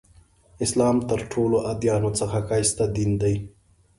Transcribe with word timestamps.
اسلام 0.65 0.97
تر 1.09 1.19
ټولو 1.31 1.57
ادیانو 1.71 2.09
څخه 2.19 2.37
ښایسته 2.47 2.83
دین 2.95 3.11
دی. 3.21 3.35